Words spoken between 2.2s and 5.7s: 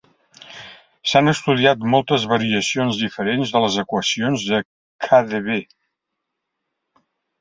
variacions diferents de les equacions de KdV.